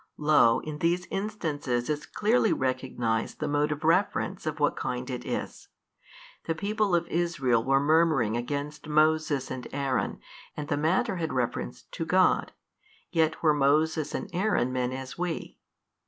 Lo 0.17 0.61
in 0.61 0.79
these 0.79 1.05
instances 1.11 1.87
is 1.87 2.07
clearly 2.07 2.51
recognized 2.51 3.39
the 3.39 3.47
mode 3.47 3.71
of 3.71 3.83
reference 3.83 4.47
of 4.47 4.59
what 4.59 4.75
kind 4.75 5.11
it 5.11 5.23
is. 5.23 5.67
The 6.45 6.55
people 6.55 6.95
of 6.95 7.05
Israel 7.05 7.63
were 7.63 7.79
murmuring 7.79 8.35
against 8.35 8.87
Moses 8.87 9.51
and 9.51 9.67
Aaron 9.71 10.19
and 10.57 10.69
the 10.69 10.75
matter 10.75 11.17
had 11.17 11.31
reference 11.33 11.83
to 11.83 12.03
God, 12.03 12.51
yet 13.11 13.43
were 13.43 13.53
Moses 13.53 14.15
and 14.15 14.27
Aaron 14.33 14.73
men 14.73 14.91
as 14.91 15.19
we. 15.19 15.59